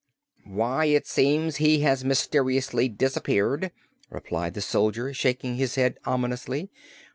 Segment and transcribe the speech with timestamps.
[0.47, 3.69] "Why, it seems he has mysteriously disappeared,"
[4.09, 6.71] replied the soldier, shaking his head ominously.